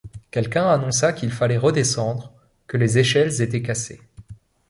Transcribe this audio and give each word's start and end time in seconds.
Quelqu’un 0.31 0.65
annonça 0.65 1.13
qu’il 1.13 1.29
fallait 1.31 1.59
redescendre, 1.59 2.33
que 2.65 2.75
les 2.75 2.97
échelles 2.97 3.39
étaient 3.43 3.61
cassées. 3.61 4.01